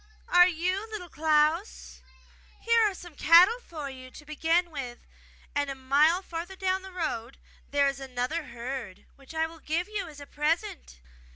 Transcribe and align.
''Are 0.29 0.47
you 0.51 0.89
Little 0.89 1.09
Klaus? 1.09 2.01
Here 2.59 2.81
are 2.89 2.95
some 2.95 3.13
cattle 3.13 3.59
for 3.59 3.87
you 3.87 4.09
to 4.09 4.25
begin 4.25 4.71
with, 4.71 5.05
and 5.53 5.69
a 5.69 5.75
mile 5.75 6.23
farther 6.23 6.55
down 6.55 6.81
the 6.81 6.91
road 6.91 7.37
there 7.69 7.87
is 7.87 7.99
another 7.99 8.45
herd, 8.45 9.05
which 9.15 9.35
I 9.35 9.45
will 9.45 9.59
give 9.59 9.87
you 9.87 10.07
as 10.07 10.19
a 10.19 10.25
present! 10.25 10.99